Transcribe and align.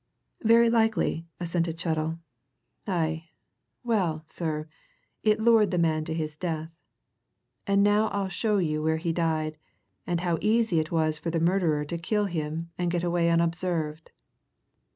"Very 0.43 0.67
likely," 0.67 1.27
assented 1.39 1.77
Chettle. 1.79 2.17
"Aye, 2.87 3.25
well, 3.83 4.25
sir, 4.29 4.67
it 5.21 5.39
lured 5.39 5.69
the 5.69 5.77
man 5.77 6.05
to 6.05 6.13
his 6.15 6.35
death. 6.35 6.71
And 7.67 7.83
now 7.83 8.07
I'll 8.07 8.27
show 8.27 8.57
you 8.57 8.81
where 8.81 8.97
he 8.97 9.13
died, 9.13 9.59
and 10.07 10.21
how 10.21 10.39
easy 10.41 10.79
it 10.79 10.91
was 10.91 11.19
for 11.19 11.29
the 11.29 11.39
murderer 11.39 11.85
to 11.85 11.99
kill 11.99 12.25
him 12.25 12.71
and 12.79 12.89
get 12.89 13.03
away 13.03 13.29
unobserved." 13.29 14.09